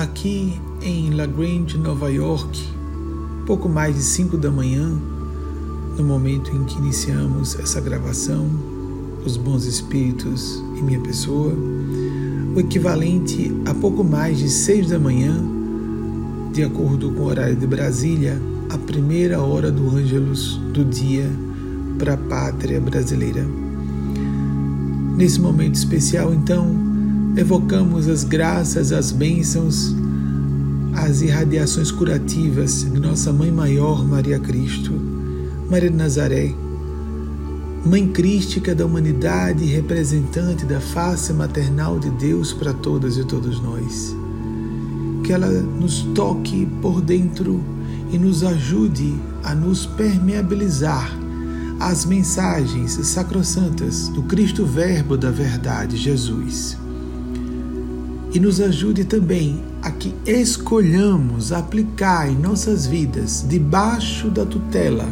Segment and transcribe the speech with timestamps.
[0.00, 2.66] aqui em La Grande, Nova York,
[3.46, 4.90] pouco mais de 5 da manhã,
[5.98, 8.48] no momento em que iniciamos essa gravação,
[9.26, 11.52] os bons espíritos e minha pessoa,
[12.54, 15.38] o equivalente a pouco mais de 6 da manhã,
[16.50, 18.40] de acordo com o horário de Brasília,
[18.70, 21.30] a primeira hora do Ângelus do dia
[21.98, 23.46] para a pátria brasileira.
[25.14, 26.89] Nesse momento especial, então,
[27.36, 29.94] evocamos as graças, as bênçãos,
[30.94, 34.92] as irradiações curativas de Nossa Mãe Maior, Maria Cristo,
[35.70, 36.52] Maria de Nazaré,
[37.84, 44.14] Mãe Crística da humanidade, representante da face maternal de Deus para todas e todos nós.
[45.24, 47.62] Que ela nos toque por dentro
[48.12, 51.10] e nos ajude a nos permeabilizar
[51.78, 56.76] às mensagens sacrossantas do Cristo Verbo da Verdade, Jesus.
[58.32, 65.06] E nos ajude também a que escolhamos aplicar em nossas vidas, debaixo da tutela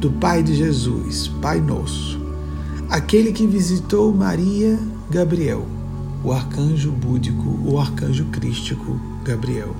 [0.00, 2.20] do Pai de Jesus, Pai Nosso,
[2.90, 4.78] aquele que visitou Maria
[5.10, 5.66] Gabriel,
[6.22, 9.74] o arcanjo búdico, o arcanjo crístico Gabriel.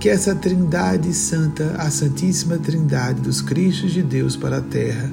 [0.00, 5.08] Que essa Trindade Santa, a Santíssima Trindade dos Cristos de Deus para a terra,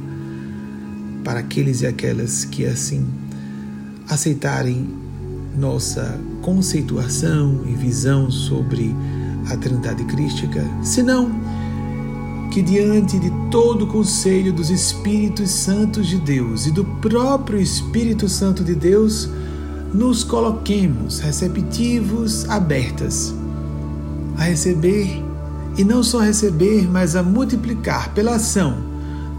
[1.23, 3.07] para aqueles e aquelas que assim
[4.07, 4.89] aceitarem
[5.59, 8.95] nossa conceituação e visão sobre
[9.49, 11.29] a Trindade Crística, senão
[12.49, 18.29] que diante de todo o conselho dos Espíritos Santos de Deus e do próprio Espírito
[18.29, 19.29] Santo de Deus,
[19.93, 23.33] nos coloquemos receptivos, abertas
[24.37, 25.23] a receber
[25.77, 28.77] e não só receber, mas a multiplicar pela ação,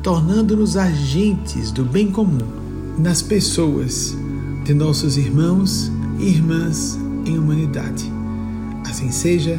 [0.02, 2.46] tornando-nos agentes do bem comum
[2.98, 4.16] nas pessoas
[4.64, 8.10] de nossos irmãos irmãs em humanidade.
[8.88, 9.58] Assim seja,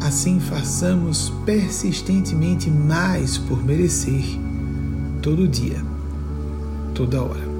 [0.00, 4.24] assim façamos persistentemente mais por merecer,
[5.22, 5.82] todo dia,
[6.94, 7.57] toda hora.